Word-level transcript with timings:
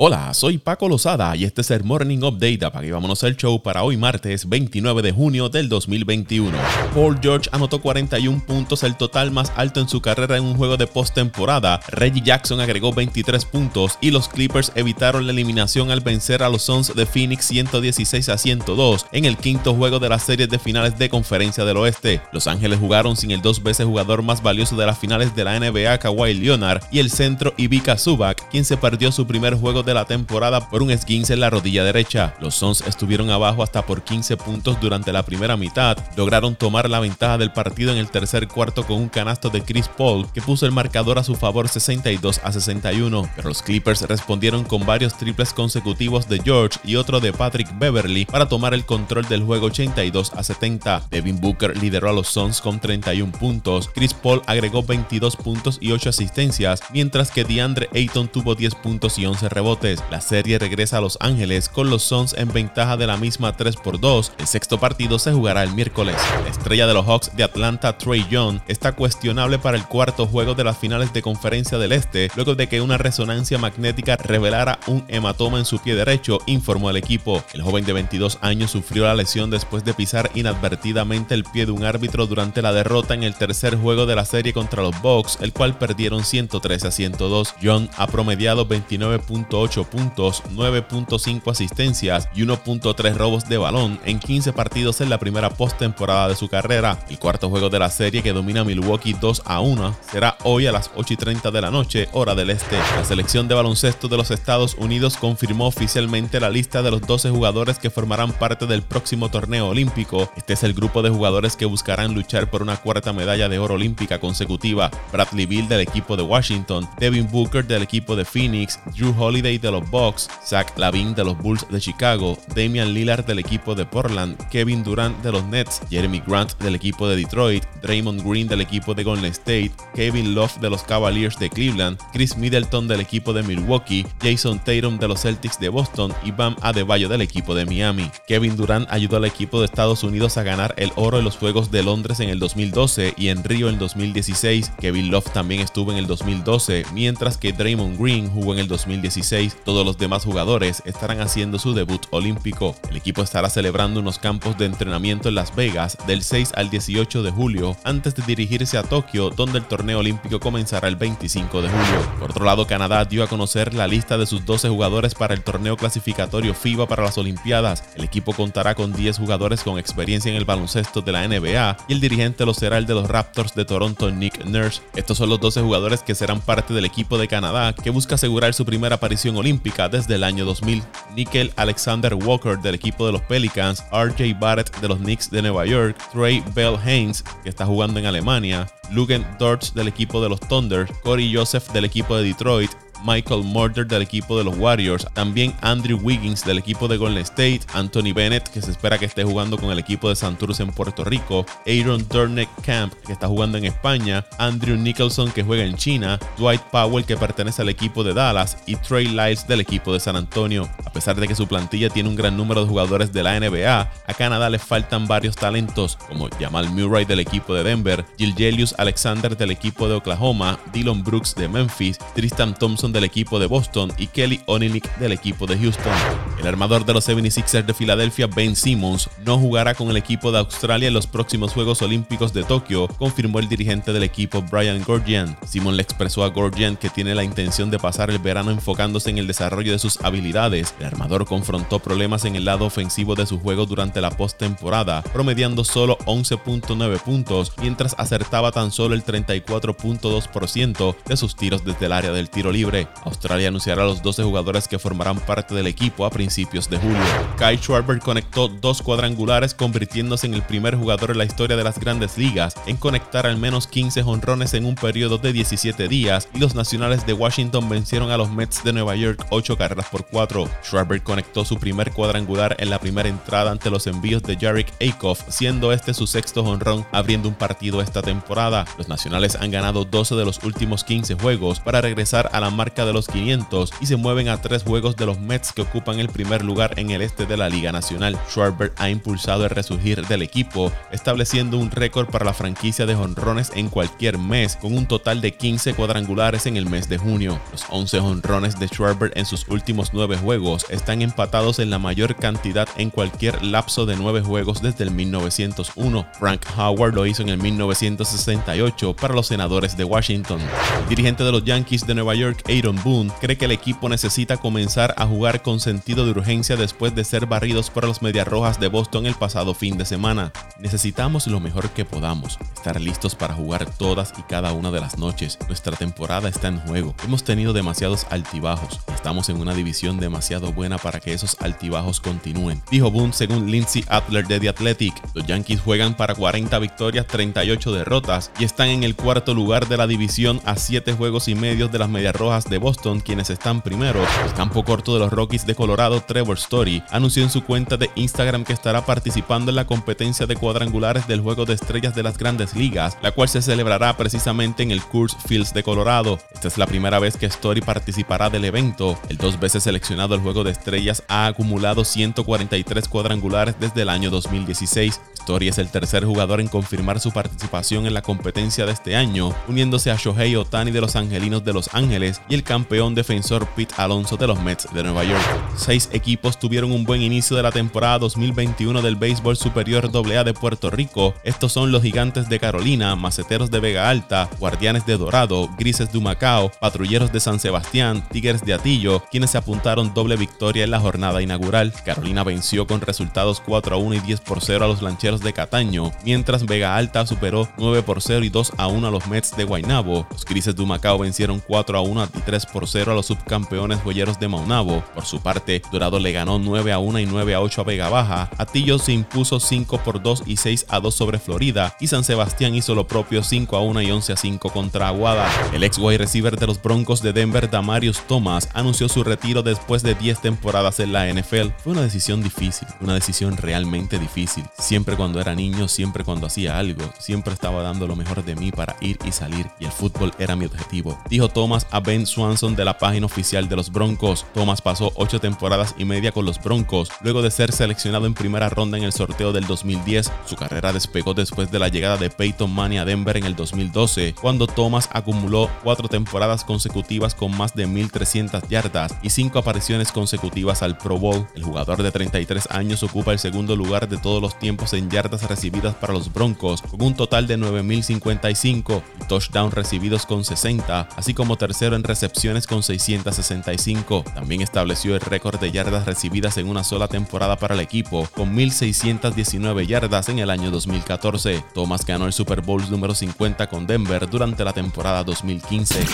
Hola, 0.00 0.32
soy 0.32 0.58
Paco 0.58 0.88
Lozada 0.88 1.34
y 1.34 1.42
este 1.42 1.60
es 1.62 1.72
el 1.72 1.82
Morning 1.82 2.18
Update. 2.18 2.64
Apague 2.64 2.92
vámonos 2.92 3.24
al 3.24 3.36
show 3.36 3.60
para 3.60 3.82
hoy 3.82 3.96
martes 3.96 4.48
29 4.48 5.02
de 5.02 5.10
junio 5.10 5.48
del 5.48 5.68
2021. 5.68 6.56
Paul 6.94 7.18
George 7.20 7.50
anotó 7.50 7.82
41 7.82 8.44
puntos, 8.46 8.84
el 8.84 8.96
total 8.96 9.32
más 9.32 9.52
alto 9.56 9.80
en 9.80 9.88
su 9.88 10.00
carrera 10.00 10.36
en 10.36 10.44
un 10.44 10.56
juego 10.56 10.76
de 10.76 10.86
postemporada. 10.86 11.80
Reggie 11.88 12.22
Jackson 12.22 12.60
agregó 12.60 12.92
23 12.92 13.44
puntos 13.46 13.98
y 14.00 14.12
los 14.12 14.28
Clippers 14.28 14.70
evitaron 14.76 15.26
la 15.26 15.32
eliminación 15.32 15.90
al 15.90 16.00
vencer 16.00 16.44
a 16.44 16.48
los 16.48 16.62
Suns 16.62 16.94
de 16.94 17.04
Phoenix 17.04 17.46
116 17.46 18.28
a 18.28 18.38
102 18.38 19.06
en 19.10 19.24
el 19.24 19.36
quinto 19.36 19.74
juego 19.74 19.98
de 19.98 20.10
las 20.10 20.22
series 20.22 20.48
de 20.48 20.60
finales 20.60 20.96
de 20.96 21.08
Conferencia 21.08 21.64
del 21.64 21.76
Oeste. 21.76 22.22
Los 22.30 22.46
Ángeles 22.46 22.78
jugaron 22.78 23.16
sin 23.16 23.32
el 23.32 23.42
dos 23.42 23.64
veces 23.64 23.84
jugador 23.84 24.22
más 24.22 24.44
valioso 24.44 24.76
de 24.76 24.86
las 24.86 24.96
finales 24.96 25.34
de 25.34 25.42
la 25.42 25.58
NBA, 25.58 25.98
Kawhi 25.98 26.34
Leonard, 26.34 26.84
y 26.92 27.00
el 27.00 27.10
centro 27.10 27.52
Ivica 27.56 27.98
Zubac, 27.98 28.48
quien 28.48 28.64
se 28.64 28.76
perdió 28.76 29.10
su 29.10 29.26
primer 29.26 29.54
juego 29.56 29.82
de 29.87 29.87
de 29.88 29.94
la 29.94 30.04
temporada 30.04 30.68
por 30.68 30.82
un 30.82 30.90
esguince 30.90 31.32
en 31.32 31.40
la 31.40 31.48
rodilla 31.48 31.82
derecha. 31.82 32.34
Los 32.40 32.54
Suns 32.54 32.82
estuvieron 32.82 33.30
abajo 33.30 33.62
hasta 33.62 33.86
por 33.86 34.02
15 34.02 34.36
puntos 34.36 34.78
durante 34.82 35.14
la 35.14 35.22
primera 35.22 35.56
mitad. 35.56 35.96
Lograron 36.14 36.54
tomar 36.54 36.90
la 36.90 37.00
ventaja 37.00 37.38
del 37.38 37.52
partido 37.52 37.90
en 37.90 37.96
el 37.96 38.10
tercer 38.10 38.48
cuarto 38.48 38.84
con 38.84 38.98
un 38.98 39.08
canasto 39.08 39.48
de 39.48 39.62
Chris 39.62 39.88
Paul 39.88 40.30
que 40.32 40.42
puso 40.42 40.66
el 40.66 40.72
marcador 40.72 41.18
a 41.18 41.24
su 41.24 41.36
favor 41.36 41.68
62 41.68 42.40
a 42.44 42.52
61. 42.52 43.30
Pero 43.34 43.48
los 43.48 43.62
Clippers 43.62 44.02
respondieron 44.02 44.64
con 44.64 44.84
varios 44.84 45.16
triples 45.16 45.54
consecutivos 45.54 46.28
de 46.28 46.40
George 46.40 46.78
y 46.84 46.96
otro 46.96 47.18
de 47.18 47.32
Patrick 47.32 47.68
Beverly 47.78 48.26
para 48.26 48.46
tomar 48.46 48.74
el 48.74 48.84
control 48.84 49.26
del 49.26 49.42
juego 49.42 49.66
82 49.68 50.32
a 50.34 50.42
70. 50.42 51.04
Devin 51.10 51.40
Booker 51.40 51.78
lideró 51.78 52.10
a 52.10 52.12
los 52.12 52.28
Suns 52.28 52.60
con 52.60 52.78
31 52.78 53.32
puntos. 53.32 53.88
Chris 53.94 54.12
Paul 54.12 54.42
agregó 54.46 54.82
22 54.82 55.36
puntos 55.36 55.78
y 55.80 55.92
8 55.92 56.10
asistencias, 56.10 56.82
mientras 56.92 57.30
que 57.30 57.44
DeAndre 57.44 57.88
Ayton 57.94 58.28
tuvo 58.28 58.54
10 58.54 58.74
puntos 58.74 59.18
y 59.18 59.24
11 59.24 59.48
rebotes 59.48 59.77
la 60.10 60.20
serie 60.20 60.58
regresa 60.58 60.98
a 60.98 61.00
Los 61.00 61.18
Ángeles 61.20 61.68
con 61.68 61.88
los 61.88 62.02
Suns 62.02 62.34
en 62.36 62.52
ventaja 62.52 62.96
de 62.96 63.06
la 63.06 63.16
misma 63.16 63.56
3 63.56 63.76
por 63.76 64.00
2. 64.00 64.32
El 64.38 64.46
sexto 64.48 64.80
partido 64.80 65.20
se 65.20 65.32
jugará 65.32 65.62
el 65.62 65.72
miércoles. 65.72 66.16
La 66.42 66.50
estrella 66.50 66.88
de 66.88 66.94
los 66.94 67.06
Hawks 67.06 67.36
de 67.36 67.44
Atlanta, 67.44 67.96
Trey 67.96 68.26
Young, 68.28 68.58
está 68.66 68.92
cuestionable 68.92 69.60
para 69.60 69.76
el 69.76 69.84
cuarto 69.84 70.26
juego 70.26 70.54
de 70.54 70.64
las 70.64 70.76
finales 70.78 71.12
de 71.12 71.22
Conferencia 71.22 71.78
del 71.78 71.92
Este 71.92 72.28
luego 72.34 72.56
de 72.56 72.66
que 72.68 72.80
una 72.80 72.98
resonancia 72.98 73.56
magnética 73.56 74.16
revelara 74.16 74.80
un 74.88 75.04
hematoma 75.06 75.58
en 75.58 75.64
su 75.64 75.78
pie 75.78 75.94
derecho, 75.94 76.38
informó 76.46 76.90
el 76.90 76.96
equipo. 76.96 77.44
El 77.52 77.62
joven 77.62 77.84
de 77.84 77.92
22 77.92 78.38
años 78.40 78.72
sufrió 78.72 79.04
la 79.04 79.14
lesión 79.14 79.48
después 79.48 79.84
de 79.84 79.94
pisar 79.94 80.28
inadvertidamente 80.34 81.34
el 81.34 81.44
pie 81.44 81.66
de 81.66 81.72
un 81.72 81.84
árbitro 81.84 82.26
durante 82.26 82.62
la 82.62 82.72
derrota 82.72 83.14
en 83.14 83.22
el 83.22 83.36
tercer 83.36 83.76
juego 83.76 84.06
de 84.06 84.16
la 84.16 84.24
serie 84.24 84.52
contra 84.52 84.82
los 84.82 85.00
Bucks, 85.02 85.38
el 85.40 85.52
cual 85.52 85.78
perdieron 85.78 86.24
113 86.24 86.88
a 86.88 86.90
102. 86.90 87.54
Young 87.60 87.88
ha 87.96 88.08
promediado 88.08 88.66
29.8 88.66 89.67
puntos, 89.68 90.42
9.5 90.54 91.50
asistencias 91.50 92.28
y 92.34 92.42
1.3 92.42 93.14
robos 93.14 93.48
de 93.48 93.58
balón 93.58 94.00
en 94.04 94.18
15 94.18 94.52
partidos 94.52 95.00
en 95.00 95.10
la 95.10 95.18
primera 95.18 95.50
postemporada 95.50 96.28
de 96.28 96.36
su 96.36 96.48
carrera. 96.48 96.98
El 97.08 97.18
cuarto 97.18 97.50
juego 97.50 97.68
de 97.68 97.78
la 97.78 97.90
serie 97.90 98.22
que 98.22 98.32
domina 98.32 98.64
Milwaukee 98.64 99.12
2 99.12 99.42
a 99.44 99.60
1 99.60 99.96
será 100.10 100.38
hoy 100.44 100.66
a 100.66 100.72
las 100.72 100.90
8 100.96 101.14
y 101.14 101.16
30 101.16 101.50
de 101.50 101.60
la 101.60 101.70
noche, 101.70 102.08
hora 102.12 102.34
del 102.34 102.50
este. 102.50 102.78
La 102.96 103.04
selección 103.04 103.46
de 103.46 103.54
baloncesto 103.54 104.08
de 104.08 104.16
los 104.16 104.30
Estados 104.30 104.74
Unidos 104.74 105.16
confirmó 105.16 105.66
oficialmente 105.66 106.40
la 106.40 106.50
lista 106.50 106.82
de 106.82 106.90
los 106.90 107.02
12 107.02 107.30
jugadores 107.30 107.78
que 107.78 107.90
formarán 107.90 108.32
parte 108.32 108.66
del 108.66 108.82
próximo 108.82 109.30
torneo 109.30 109.68
olímpico. 109.68 110.32
Este 110.36 110.54
es 110.54 110.62
el 110.64 110.72
grupo 110.72 111.02
de 111.02 111.10
jugadores 111.10 111.56
que 111.56 111.66
buscarán 111.66 112.14
luchar 112.14 112.50
por 112.50 112.62
una 112.62 112.78
cuarta 112.78 113.12
medalla 113.12 113.48
de 113.48 113.58
oro 113.58 113.74
olímpica 113.74 114.18
consecutiva. 114.18 114.90
Bradley 115.12 115.46
Bill 115.46 115.68
del 115.68 115.80
equipo 115.80 116.16
de 116.16 116.22
Washington, 116.22 116.88
Devin 116.98 117.30
Booker 117.30 117.66
del 117.66 117.82
equipo 117.82 118.16
de 118.16 118.24
Phoenix, 118.24 118.80
Drew 118.96 119.14
Holiday 119.18 119.57
de 119.58 119.70
los 119.70 119.88
Bucks, 119.90 120.28
Zach 120.44 120.76
Lavin 120.76 121.14
de 121.14 121.24
los 121.24 121.36
Bulls 121.38 121.66
de 121.68 121.80
Chicago, 121.80 122.38
Damian 122.54 122.94
Lillard 122.94 123.24
del 123.24 123.38
equipo 123.38 123.74
de 123.74 123.84
Portland, 123.84 124.36
Kevin 124.50 124.82
Durant 124.82 125.16
de 125.22 125.32
los 125.32 125.44
Nets, 125.44 125.80
Jeremy 125.90 126.22
Grant 126.26 126.56
del 126.58 126.74
equipo 126.74 127.08
de 127.08 127.16
Detroit, 127.16 127.64
Draymond 127.82 128.22
Green 128.22 128.48
del 128.48 128.60
equipo 128.60 128.94
de 128.94 129.04
Golden 129.04 129.32
State, 129.32 129.72
Kevin 129.94 130.34
Love 130.34 130.58
de 130.60 130.70
los 130.70 130.82
Cavaliers 130.82 131.38
de 131.38 131.50
Cleveland, 131.50 131.98
Chris 132.12 132.36
Middleton 132.36 132.88
del 132.88 133.00
equipo 133.00 133.32
de 133.32 133.42
Milwaukee, 133.42 134.06
Jason 134.22 134.58
Tatum 134.58 134.98
de 134.98 135.08
los 135.08 135.22
Celtics 135.22 135.58
de 135.58 135.68
Boston 135.68 136.12
y 136.24 136.30
Bam 136.30 136.56
Adebayo 136.62 137.08
del 137.08 137.22
equipo 137.22 137.54
de 137.54 137.66
Miami. 137.66 138.10
Kevin 138.26 138.56
Durant 138.56 138.88
ayudó 138.90 139.16
al 139.16 139.24
equipo 139.24 139.60
de 139.60 139.66
Estados 139.66 140.04
Unidos 140.04 140.36
a 140.36 140.42
ganar 140.42 140.74
el 140.76 140.92
oro 140.96 141.18
en 141.18 141.24
los 141.24 141.36
Juegos 141.36 141.70
de 141.70 141.82
Londres 141.82 142.20
en 142.20 142.28
el 142.28 142.38
2012 142.38 143.14
y 143.16 143.28
en 143.28 143.44
Río 143.44 143.68
en 143.68 143.78
2016. 143.78 144.72
Kevin 144.80 145.10
Love 145.10 145.30
también 145.32 145.60
estuvo 145.60 145.92
en 145.92 145.98
el 145.98 146.06
2012, 146.06 146.84
mientras 146.92 147.38
que 147.38 147.52
Draymond 147.52 147.98
Green 148.00 148.28
jugó 148.30 148.54
en 148.54 148.60
el 148.60 148.68
2016 148.68 149.47
todos 149.64 149.84
los 149.84 149.98
demás 149.98 150.24
jugadores 150.24 150.82
estarán 150.84 151.20
haciendo 151.20 151.58
su 151.58 151.74
debut 151.74 152.06
olímpico. 152.10 152.74
El 152.90 152.96
equipo 152.96 153.22
estará 153.22 153.50
celebrando 153.50 154.00
unos 154.00 154.18
campos 154.18 154.56
de 154.58 154.66
entrenamiento 154.66 155.28
en 155.28 155.34
Las 155.34 155.54
Vegas 155.54 155.98
del 156.06 156.22
6 156.22 156.52
al 156.54 156.70
18 156.70 157.22
de 157.22 157.30
julio 157.30 157.76
antes 157.84 158.14
de 158.14 158.22
dirigirse 158.24 158.78
a 158.78 158.82
Tokio 158.82 159.30
donde 159.30 159.58
el 159.58 159.64
torneo 159.64 159.98
olímpico 159.98 160.40
comenzará 160.40 160.88
el 160.88 160.96
25 160.96 161.62
de 161.62 161.68
julio. 161.68 162.12
Por 162.18 162.30
otro 162.30 162.44
lado, 162.44 162.66
Canadá 162.66 163.04
dio 163.04 163.22
a 163.22 163.28
conocer 163.28 163.74
la 163.74 163.86
lista 163.86 164.18
de 164.18 164.26
sus 164.26 164.44
12 164.44 164.68
jugadores 164.68 165.14
para 165.14 165.34
el 165.34 165.42
torneo 165.42 165.76
clasificatorio 165.76 166.54
FIBA 166.54 166.86
para 166.86 167.04
las 167.04 167.18
Olimpiadas. 167.18 167.84
El 167.94 168.04
equipo 168.04 168.32
contará 168.32 168.74
con 168.74 168.92
10 168.92 169.18
jugadores 169.18 169.62
con 169.62 169.78
experiencia 169.78 170.30
en 170.30 170.36
el 170.36 170.44
baloncesto 170.44 171.02
de 171.02 171.12
la 171.12 171.26
NBA 171.26 171.76
y 171.88 171.92
el 171.92 172.00
dirigente 172.00 172.46
lo 172.46 172.54
será 172.54 172.78
el 172.78 172.86
de 172.86 172.94
los 172.94 173.08
Raptors 173.08 173.54
de 173.54 173.64
Toronto, 173.64 174.10
Nick 174.10 174.44
Nurse. 174.44 174.82
Estos 174.94 175.18
son 175.18 175.28
los 175.28 175.40
12 175.40 175.62
jugadores 175.62 176.02
que 176.02 176.14
serán 176.14 176.40
parte 176.40 176.74
del 176.74 176.84
equipo 176.84 177.18
de 177.18 177.28
Canadá 177.28 177.72
que 177.72 177.90
busca 177.90 178.14
asegurar 178.16 178.54
su 178.54 178.64
primera 178.64 178.96
aparición 178.96 179.27
olímpica 179.36 179.88
desde 179.88 180.14
el 180.14 180.24
año 180.24 180.44
2000. 180.44 180.82
Nickel 181.14 181.52
Alexander 181.56 182.14
Walker 182.14 182.58
del 182.58 182.74
equipo 182.74 183.06
de 183.06 183.12
los 183.12 183.22
Pelicans, 183.22 183.84
RJ 183.92 184.38
Barrett 184.38 184.74
de 184.80 184.88
los 184.88 184.98
Knicks 184.98 185.30
de 185.30 185.42
Nueva 185.42 185.66
York, 185.66 185.96
Trey 186.12 186.42
Bell 186.54 186.76
Haynes 186.84 187.24
que 187.42 187.48
está 187.48 187.66
jugando 187.66 187.98
en 187.98 188.06
Alemania, 188.06 188.66
Lugan 188.92 189.26
Dortz 189.38 189.74
del 189.74 189.88
equipo 189.88 190.22
de 190.22 190.28
los 190.28 190.40
Thunder, 190.40 190.88
Corey 191.02 191.34
Joseph 191.34 191.70
del 191.72 191.84
equipo 191.84 192.16
de 192.16 192.24
Detroit, 192.24 192.70
Michael 193.04 193.44
Murder 193.44 193.86
del 193.86 194.02
equipo 194.02 194.36
de 194.38 194.44
los 194.44 194.56
Warriors, 194.56 195.06
también 195.14 195.54
Andrew 195.60 195.98
Wiggins 196.02 196.44
del 196.44 196.58
equipo 196.58 196.88
de 196.88 196.96
Golden 196.96 197.22
State, 197.22 197.60
Anthony 197.72 198.12
Bennett 198.14 198.48
que 198.48 198.62
se 198.62 198.70
espera 198.70 198.98
que 198.98 199.06
esté 199.06 199.24
jugando 199.24 199.58
con 199.58 199.70
el 199.70 199.78
equipo 199.78 200.08
de 200.08 200.16
Santurce 200.16 200.62
en 200.62 200.70
Puerto 200.70 201.04
Rico, 201.04 201.46
Aaron 201.66 202.06
Durnick 202.08 202.48
Camp 202.62 202.92
que 203.06 203.12
está 203.12 203.28
jugando 203.28 203.58
en 203.58 203.64
España, 203.64 204.24
Andrew 204.38 204.76
Nicholson 204.76 205.30
que 205.30 205.42
juega 205.42 205.64
en 205.64 205.76
China, 205.76 206.18
Dwight 206.36 206.62
Powell 206.70 207.04
que 207.04 207.16
pertenece 207.16 207.62
al 207.62 207.68
equipo 207.68 208.04
de 208.04 208.14
Dallas 208.14 208.58
y 208.66 208.76
Trey 208.76 209.06
Lyles 209.06 209.46
del 209.46 209.60
equipo 209.60 209.92
de 209.92 210.00
San 210.00 210.16
Antonio. 210.16 210.68
A 210.84 210.90
pesar 210.90 211.16
de 211.16 211.28
que 211.28 211.34
su 211.34 211.46
plantilla 211.46 211.90
tiene 211.90 212.08
un 212.08 212.16
gran 212.16 212.36
número 212.36 212.62
de 212.62 212.68
jugadores 212.68 213.12
de 213.12 213.22
la 213.22 213.38
NBA, 213.38 213.80
a 213.80 214.14
Canadá 214.14 214.50
le 214.50 214.58
faltan 214.58 215.06
varios 215.06 215.36
talentos 215.36 215.96
como 216.08 216.28
Jamal 216.40 216.68
Murray 216.70 217.04
del 217.04 217.20
equipo 217.20 217.54
de 217.54 217.62
Denver, 217.62 218.04
Gilgelius 218.16 218.74
Alexander 218.78 219.36
del 219.36 219.50
equipo 219.50 219.88
de 219.88 219.94
Oklahoma, 219.94 220.58
Dylan 220.72 221.02
Brooks 221.02 221.34
de 221.34 221.48
Memphis, 221.48 221.98
Tristan 222.14 222.54
Thompson 222.54 222.87
del 222.92 223.04
equipo 223.04 223.38
de 223.38 223.46
Boston 223.46 223.92
y 223.98 224.06
Kelly 224.08 224.40
Olynyk 224.46 224.98
del 224.98 225.12
equipo 225.12 225.46
de 225.46 225.58
Houston. 225.58 226.27
El 226.40 226.46
armador 226.46 226.84
de 226.84 226.94
los 226.94 227.08
76ers 227.08 227.66
de 227.66 227.74
Filadelfia, 227.74 228.28
Ben 228.28 228.54
Simmons, 228.54 229.10
no 229.24 229.38
jugará 229.38 229.74
con 229.74 229.90
el 229.90 229.96
equipo 229.96 230.30
de 230.30 230.38
Australia 230.38 230.86
en 230.86 230.94
los 230.94 231.08
próximos 231.08 231.52
Juegos 231.52 231.82
Olímpicos 231.82 232.32
de 232.32 232.44
Tokio, 232.44 232.86
confirmó 232.86 233.40
el 233.40 233.48
dirigente 233.48 233.92
del 233.92 234.04
equipo 234.04 234.40
Brian 234.42 234.80
Gorgian. 234.84 235.36
Simmons 235.44 235.76
le 235.76 235.82
expresó 235.82 236.22
a 236.22 236.28
Gorgian 236.28 236.76
que 236.76 236.90
tiene 236.90 237.16
la 237.16 237.24
intención 237.24 237.72
de 237.72 237.80
pasar 237.80 238.10
el 238.10 238.20
verano 238.20 238.52
enfocándose 238.52 239.10
en 239.10 239.18
el 239.18 239.26
desarrollo 239.26 239.72
de 239.72 239.80
sus 239.80 240.00
habilidades. 240.00 240.76
El 240.78 240.86
armador 240.86 241.26
confrontó 241.26 241.80
problemas 241.80 242.24
en 242.24 242.36
el 242.36 242.44
lado 242.44 242.66
ofensivo 242.66 243.16
de 243.16 243.26
su 243.26 243.40
juego 243.40 243.66
durante 243.66 244.00
la 244.00 244.10
postemporada, 244.10 245.02
promediando 245.02 245.64
solo 245.64 245.98
11.9 246.06 247.00
puntos, 247.00 247.52
mientras 247.60 247.96
acertaba 247.98 248.52
tan 248.52 248.70
solo 248.70 248.94
el 248.94 249.04
34.2% 249.04 250.94
de 251.04 251.16
sus 251.16 251.34
tiros 251.34 251.64
desde 251.64 251.86
el 251.86 251.92
área 251.92 252.12
del 252.12 252.30
tiro 252.30 252.52
libre. 252.52 252.86
Australia 253.04 253.48
anunciará 253.48 253.82
a 253.82 253.86
los 253.86 254.02
12 254.02 254.22
jugadores 254.22 254.68
que 254.68 254.78
formarán 254.78 255.18
parte 255.18 255.52
del 255.56 255.66
equipo 255.66 256.06
a 256.06 256.10
principios 256.10 256.27
de 256.28 256.78
julio. 256.78 256.98
Kai 257.36 257.56
Schwarber 257.56 257.98
conectó 258.00 258.48
dos 258.48 258.82
cuadrangulares 258.82 259.54
convirtiéndose 259.54 260.26
en 260.26 260.34
el 260.34 260.42
primer 260.42 260.76
jugador 260.76 261.12
en 261.12 261.18
la 261.18 261.24
historia 261.24 261.56
de 261.56 261.64
las 261.64 261.78
grandes 261.78 262.18
ligas 262.18 262.54
en 262.66 262.76
conectar 262.76 263.26
al 263.26 263.38
menos 263.38 263.66
15 263.66 264.02
jonrones 264.02 264.52
en 264.52 264.66
un 264.66 264.74
periodo 264.74 265.16
de 265.16 265.32
17 265.32 265.88
días 265.88 266.28
y 266.34 266.38
los 266.38 266.54
nacionales 266.54 267.06
de 267.06 267.14
Washington 267.14 267.68
vencieron 267.68 268.10
a 268.10 268.18
los 268.18 268.30
Mets 268.30 268.62
de 268.62 268.74
Nueva 268.74 268.94
York 268.94 269.26
8 269.30 269.56
carreras 269.56 269.86
por 269.86 270.06
4. 270.06 270.48
Schwarber 270.62 271.02
conectó 271.02 271.46
su 271.46 271.58
primer 271.58 271.92
cuadrangular 271.92 272.56
en 272.58 272.68
la 272.68 272.78
primera 272.78 273.08
entrada 273.08 273.50
ante 273.50 273.70
los 273.70 273.86
envíos 273.86 274.22
de 274.22 274.36
Jarek 274.36 274.72
Aikoff, 274.80 275.22
siendo 275.28 275.72
este 275.72 275.94
su 275.94 276.06
sexto 276.06 276.44
jonrón 276.44 276.84
abriendo 276.92 277.28
un 277.28 277.34
partido 277.34 277.80
esta 277.80 278.02
temporada. 278.02 278.66
Los 278.76 278.88
nacionales 278.88 279.34
han 279.36 279.50
ganado 279.50 279.86
12 279.86 280.14
de 280.14 280.26
los 280.26 280.44
últimos 280.44 280.84
15 280.84 281.14
juegos 281.14 281.60
para 281.60 281.80
regresar 281.80 282.28
a 282.32 282.40
la 282.40 282.50
marca 282.50 282.84
de 282.84 282.92
los 282.92 283.08
500 283.08 283.72
y 283.80 283.86
se 283.86 283.96
mueven 283.96 284.28
a 284.28 284.42
tres 284.42 284.62
juegos 284.62 284.94
de 284.96 285.06
los 285.06 285.18
Mets 285.18 285.52
que 285.52 285.62
ocupan 285.62 285.98
el 285.98 286.08
primer 286.18 286.44
lugar 286.44 286.72
en 286.80 286.90
el 286.90 287.00
este 287.00 287.26
de 287.26 287.36
la 287.36 287.48
Liga 287.48 287.70
Nacional. 287.70 288.18
Schwarber 288.28 288.72
ha 288.76 288.90
impulsado 288.90 289.44
el 289.44 289.50
resurgir 289.50 290.04
del 290.08 290.22
equipo, 290.22 290.72
estableciendo 290.90 291.58
un 291.58 291.70
récord 291.70 292.08
para 292.08 292.24
la 292.24 292.34
franquicia 292.34 292.86
de 292.86 292.96
jonrones 292.96 293.52
en 293.54 293.68
cualquier 293.68 294.18
mes, 294.18 294.56
con 294.56 294.76
un 294.76 294.86
total 294.86 295.20
de 295.20 295.30
15 295.30 295.74
cuadrangulares 295.74 296.46
en 296.46 296.56
el 296.56 296.66
mes 296.66 296.88
de 296.88 296.98
junio. 296.98 297.38
Los 297.52 297.66
11 297.68 298.00
jonrones 298.00 298.58
de 298.58 298.66
Schwarber 298.66 299.12
en 299.14 299.26
sus 299.26 299.46
últimos 299.46 299.90
9 299.94 300.16
juegos 300.16 300.66
están 300.70 301.02
empatados 301.02 301.60
en 301.60 301.70
la 301.70 301.78
mayor 301.78 302.16
cantidad 302.16 302.68
en 302.76 302.90
cualquier 302.90 303.44
lapso 303.44 303.86
de 303.86 303.94
9 303.94 304.22
juegos 304.22 304.60
desde 304.60 304.82
el 304.82 304.90
1901. 304.90 306.04
Frank 306.18 306.42
Howard 306.56 306.94
lo 306.94 307.06
hizo 307.06 307.22
en 307.22 307.28
el 307.28 307.38
1968 307.38 308.96
para 308.96 309.14
los 309.14 309.28
senadores 309.28 309.76
de 309.76 309.84
Washington. 309.84 310.40
El 310.82 310.88
dirigente 310.88 311.22
de 311.22 311.30
los 311.30 311.44
Yankees 311.44 311.86
de 311.86 311.94
Nueva 311.94 312.16
York, 312.16 312.42
Aaron 312.48 312.82
Boone, 312.82 313.12
cree 313.20 313.38
que 313.38 313.44
el 313.44 313.52
equipo 313.52 313.88
necesita 313.88 314.36
comenzar 314.36 314.94
a 314.96 315.06
jugar 315.06 315.42
con 315.42 315.60
sentido 315.60 316.07
de 316.08 316.20
urgencia 316.20 316.56
después 316.56 316.94
de 316.94 317.04
ser 317.04 317.26
barridos 317.26 317.70
por 317.70 317.86
los 317.86 318.02
Medias 318.02 318.26
Rojas 318.26 318.58
de 318.58 318.68
Boston 318.68 319.06
el 319.06 319.14
pasado 319.14 319.54
fin 319.54 319.76
de 319.76 319.84
semana. 319.84 320.32
Necesitamos 320.58 321.26
lo 321.26 321.40
mejor 321.40 321.70
que 321.70 321.84
podamos, 321.84 322.38
estar 322.54 322.80
listos 322.80 323.14
para 323.14 323.34
jugar 323.34 323.66
todas 323.66 324.12
y 324.18 324.22
cada 324.22 324.52
una 324.52 324.70
de 324.70 324.80
las 324.80 324.98
noches. 324.98 325.38
Nuestra 325.46 325.76
temporada 325.76 326.28
está 326.28 326.48
en 326.48 326.60
juego. 326.60 326.94
Hemos 327.04 327.24
tenido 327.24 327.52
demasiados 327.52 328.06
altibajos. 328.10 328.80
Estamos 328.94 329.28
en 329.28 329.40
una 329.40 329.54
división 329.54 330.00
demasiado 330.00 330.52
buena 330.52 330.78
para 330.78 331.00
que 331.00 331.12
esos 331.12 331.36
altibajos 331.40 332.00
continúen. 332.00 332.62
Dijo 332.70 332.90
Boone 332.90 333.12
según 333.12 333.50
Lindsay 333.50 333.84
Adler 333.88 334.26
de 334.26 334.40
The 334.40 334.48
Athletic. 334.48 334.94
Los 335.14 335.26
Yankees 335.26 335.60
juegan 335.60 335.94
para 335.94 336.14
40 336.14 336.58
victorias, 336.58 337.06
38 337.06 337.72
derrotas 337.72 338.30
y 338.38 338.44
están 338.44 338.68
en 338.68 338.82
el 338.82 338.96
cuarto 338.96 339.34
lugar 339.34 339.68
de 339.68 339.76
la 339.76 339.86
división 339.86 340.40
a 340.44 340.56
7 340.56 340.92
juegos 340.94 341.28
y 341.28 341.34
medio 341.34 341.68
de 341.68 341.78
las 341.78 341.88
Medias 341.88 342.16
Rojas 342.16 342.48
de 342.48 342.58
Boston, 342.58 343.00
quienes 343.00 343.30
están 343.30 343.60
primeros. 343.60 344.08
El 344.24 344.32
campo 344.34 344.64
corto 344.64 344.94
de 344.94 345.00
los 345.00 345.12
Rockies 345.12 345.46
de 345.46 345.54
Colorado, 345.54 345.97
Trevor 346.00 346.36
Story, 346.38 346.82
anunció 346.90 347.22
en 347.22 347.30
su 347.30 347.44
cuenta 347.44 347.76
de 347.76 347.90
Instagram 347.94 348.44
que 348.44 348.52
estará 348.52 348.84
participando 348.84 349.50
en 349.50 349.56
la 349.56 349.66
competencia 349.66 350.26
de 350.26 350.36
cuadrangulares 350.36 351.06
del 351.06 351.20
Juego 351.20 351.44
de 351.44 351.54
Estrellas 351.54 351.94
de 351.94 352.02
las 352.02 352.18
Grandes 352.18 352.54
Ligas, 352.54 352.96
la 353.02 353.12
cual 353.12 353.28
se 353.28 353.42
celebrará 353.42 353.96
precisamente 353.96 354.62
en 354.62 354.70
el 354.70 354.82
Coors 354.82 355.16
Fields 355.26 355.52
de 355.54 355.62
Colorado. 355.62 356.18
Esta 356.32 356.48
es 356.48 356.58
la 356.58 356.66
primera 356.66 356.98
vez 356.98 357.16
que 357.16 357.26
Story 357.26 357.60
participará 357.60 358.30
del 358.30 358.44
evento. 358.44 358.98
El 359.08 359.16
dos 359.16 359.38
veces 359.38 359.62
seleccionado 359.62 360.14
al 360.14 360.20
Juego 360.20 360.44
de 360.44 360.52
Estrellas 360.52 361.02
ha 361.08 361.26
acumulado 361.26 361.84
143 361.84 362.88
cuadrangulares 362.88 363.56
desde 363.58 363.82
el 363.82 363.88
año 363.88 364.10
2016. 364.10 365.00
Story 365.14 365.48
es 365.48 365.58
el 365.58 365.70
tercer 365.70 366.04
jugador 366.04 366.40
en 366.40 366.48
confirmar 366.48 367.00
su 367.00 367.12
participación 367.12 367.86
en 367.86 367.92
la 367.92 368.00
competencia 368.00 368.64
de 368.64 368.72
este 368.72 368.96
año, 368.96 369.34
uniéndose 369.46 369.90
a 369.90 369.96
Shohei 369.96 370.36
Otani 370.36 370.70
de 370.70 370.80
los 370.80 370.96
Angelinos 370.96 371.44
de 371.44 371.52
Los 371.52 371.74
Ángeles 371.74 372.22
y 372.28 372.34
el 372.34 372.42
campeón 372.42 372.94
defensor 372.94 373.46
Pete 373.54 373.74
Alonso 373.76 374.16
de 374.16 374.26
los 374.26 374.40
Mets 374.40 374.68
de 374.72 374.82
Nueva 374.82 375.04
York. 375.04 375.22
Seis 375.56 375.87
equipos 375.92 376.38
tuvieron 376.38 376.72
un 376.72 376.84
buen 376.84 377.02
inicio 377.02 377.36
de 377.36 377.42
la 377.42 377.52
temporada 377.52 377.98
2021 377.98 378.82
del 378.82 378.96
béisbol 378.96 379.36
superior 379.36 379.90
AA 379.92 380.24
de 380.24 380.34
Puerto 380.34 380.70
Rico. 380.70 381.14
Estos 381.24 381.52
son 381.52 381.72
los 381.72 381.82
Gigantes 381.82 382.28
de 382.28 382.38
Carolina, 382.38 382.96
Maceteros 382.96 383.50
de 383.50 383.60
Vega 383.60 383.88
Alta, 383.88 384.28
Guardianes 384.38 384.86
de 384.86 384.96
Dorado, 384.96 385.48
Grises 385.58 385.92
de 385.92 385.98
Humacao, 385.98 386.50
Patrulleros 386.60 387.12
de 387.12 387.20
San 387.20 387.40
Sebastián, 387.40 388.06
Tigres 388.10 388.44
de 388.44 388.54
Atillo, 388.54 389.02
quienes 389.10 389.30
se 389.30 389.38
apuntaron 389.38 389.94
doble 389.94 390.16
victoria 390.16 390.64
en 390.64 390.70
la 390.70 390.80
jornada 390.80 391.22
inaugural. 391.22 391.72
Carolina 391.84 392.24
venció 392.24 392.66
con 392.66 392.80
resultados 392.80 393.40
4 393.44 393.76
a 393.76 393.78
1 393.78 393.94
y 393.94 394.00
10 394.00 394.20
por 394.20 394.40
0 394.40 394.64
a 394.64 394.68
los 394.68 394.82
Lancheros 394.82 395.20
de 395.20 395.32
Cataño, 395.32 395.92
mientras 396.04 396.46
Vega 396.46 396.76
Alta 396.76 397.06
superó 397.06 397.48
9 397.58 397.82
por 397.82 398.02
0 398.02 398.24
y 398.24 398.28
2 398.28 398.52
a 398.56 398.66
1 398.66 398.86
a 398.86 398.90
los 398.90 399.06
Mets 399.06 399.36
de 399.36 399.44
Guaynabo. 399.44 400.06
Los 400.10 400.24
Grises 400.24 400.56
de 400.56 400.62
Humacao 400.62 400.98
vencieron 400.98 401.42
4 401.46 401.78
a 401.78 401.80
1 401.80 402.08
y 402.16 402.20
3 402.20 402.46
por 402.46 402.68
0 402.68 402.92
a 402.92 402.94
los 402.94 403.06
subcampeones 403.06 403.80
Joyeros 403.82 404.18
de 404.18 404.28
Maunabo. 404.28 404.82
Por 404.94 405.04
su 405.04 405.20
parte, 405.20 405.62
Dorado 405.78 406.00
le 406.00 406.10
ganó 406.10 406.40
9 406.40 406.72
a 406.72 406.80
1 406.80 406.98
y 406.98 407.06
9 407.06 407.34
a 407.36 407.40
8 407.40 407.60
a 407.60 407.64
Vega 407.64 407.88
Baja. 407.88 408.28
Atillo 408.36 408.80
se 408.80 408.90
impuso 408.90 409.38
5 409.38 409.78
por 409.84 410.02
2 410.02 410.24
y 410.26 410.36
6 410.36 410.66
a 410.68 410.80
2 410.80 410.92
sobre 410.92 411.20
Florida 411.20 411.76
y 411.78 411.86
San 411.86 412.02
Sebastián 412.02 412.56
hizo 412.56 412.74
lo 412.74 412.88
propio 412.88 413.22
5 413.22 413.56
a 413.56 413.60
1 413.60 413.82
y 413.82 413.90
11 413.92 414.12
a 414.12 414.16
5 414.16 414.50
contra 414.50 414.88
Aguada. 414.88 415.30
El 415.52 415.62
ex 415.62 415.78
wide 415.78 415.98
receiver 415.98 416.36
de 416.36 416.48
los 416.48 416.60
Broncos 416.60 417.00
de 417.00 417.12
Denver, 417.12 417.48
Damarius 417.48 418.00
Thomas, 418.08 418.48
anunció 418.54 418.88
su 418.88 419.04
retiro 419.04 419.44
después 419.44 419.84
de 419.84 419.94
10 419.94 420.20
temporadas 420.20 420.80
en 420.80 420.92
la 420.92 421.06
NFL. 421.06 421.50
Fue 421.62 421.74
una 421.74 421.82
decisión 421.82 422.24
difícil, 422.24 422.66
una 422.80 422.94
decisión 422.94 423.36
realmente 423.36 424.00
difícil. 424.00 424.42
Siempre 424.58 424.96
cuando 424.96 425.20
era 425.20 425.36
niño, 425.36 425.68
siempre 425.68 426.02
cuando 426.02 426.26
hacía 426.26 426.58
algo, 426.58 426.92
siempre 426.98 427.34
estaba 427.34 427.62
dando 427.62 427.86
lo 427.86 427.94
mejor 427.94 428.24
de 428.24 428.34
mí 428.34 428.50
para 428.50 428.74
ir 428.80 428.98
y 429.04 429.12
salir 429.12 429.46
y 429.60 429.66
el 429.66 429.70
fútbol 429.70 430.12
era 430.18 430.34
mi 430.34 430.46
objetivo. 430.46 430.98
Dijo 431.08 431.28
Thomas 431.28 431.68
a 431.70 431.78
Ben 431.78 432.04
Swanson 432.04 432.56
de 432.56 432.64
la 432.64 432.78
página 432.78 433.06
oficial 433.06 433.48
de 433.48 433.54
los 433.54 433.70
Broncos. 433.70 434.26
Thomas 434.34 434.60
pasó 434.60 434.90
8 434.96 435.20
temporadas 435.20 435.67
y 435.76 435.84
media 435.84 436.12
con 436.12 436.24
los 436.24 436.42
Broncos, 436.42 436.90
luego 437.02 437.22
de 437.22 437.30
ser 437.30 437.52
seleccionado 437.52 438.06
en 438.06 438.14
primera 438.14 438.48
ronda 438.48 438.78
en 438.78 438.84
el 438.84 438.92
sorteo 438.92 439.32
del 439.32 439.46
2010. 439.46 440.10
Su 440.26 440.36
carrera 440.36 440.72
despegó 440.72 441.14
después 441.14 441.50
de 441.50 441.58
la 441.58 441.68
llegada 441.68 441.96
de 441.96 442.10
Peyton 442.10 442.52
Manning 442.52 442.78
a 442.78 442.84
Denver 442.84 443.16
en 443.16 443.24
el 443.24 443.36
2012, 443.36 444.14
cuando 444.20 444.46
Thomas 444.46 444.88
acumuló 444.92 445.50
4 445.64 445.88
temporadas 445.88 446.44
consecutivas 446.44 447.14
con 447.14 447.36
más 447.36 447.54
de 447.54 447.66
1.300 447.66 448.48
yardas 448.48 448.94
y 449.02 449.10
5 449.10 449.38
apariciones 449.38 449.92
consecutivas 449.92 450.62
al 450.62 450.78
Pro 450.78 450.98
Bowl. 450.98 451.26
El 451.34 451.44
jugador 451.44 451.82
de 451.82 451.90
33 451.90 452.48
años 452.50 452.82
ocupa 452.82 453.12
el 453.12 453.18
segundo 453.18 453.56
lugar 453.56 453.88
de 453.88 453.96
todos 453.98 454.22
los 454.22 454.38
tiempos 454.38 454.72
en 454.72 454.90
yardas 454.90 455.28
recibidas 455.28 455.74
para 455.74 455.92
los 455.92 456.12
Broncos, 456.12 456.62
con 456.62 456.82
un 456.82 456.94
total 456.94 457.26
de 457.26 457.38
9.055 457.38 458.82
y 459.00 459.04
touchdowns 459.08 459.54
recibidos 459.54 460.06
con 460.06 460.24
60, 460.24 460.88
así 460.96 461.14
como 461.14 461.36
tercero 461.36 461.76
en 461.76 461.84
recepciones 461.84 462.46
con 462.46 462.62
665. 462.62 464.04
También 464.14 464.42
estableció 464.42 464.94
el 464.94 465.00
récord 465.00 465.40
de 465.40 465.47
yardas 465.52 465.86
recibidas 465.86 466.36
en 466.38 466.48
una 466.48 466.64
sola 466.64 466.88
temporada 466.88 467.36
para 467.36 467.54
el 467.54 467.60
equipo, 467.60 468.08
con 468.14 468.36
1.619 468.36 469.66
yardas 469.66 470.08
en 470.08 470.18
el 470.18 470.30
año 470.30 470.50
2014. 470.50 471.44
Thomas 471.54 471.84
ganó 471.84 472.06
el 472.06 472.12
Super 472.12 472.40
Bowl 472.40 472.68
número 472.70 472.94
50 472.94 473.48
con 473.48 473.66
Denver 473.66 474.08
durante 474.08 474.44
la 474.44 474.52
temporada 474.52 475.04
2015. 475.04 475.86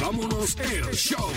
Vámonos 0.00 0.56
el 0.58 0.94
show. 0.94 1.30